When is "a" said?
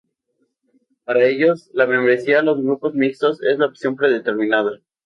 2.39-2.41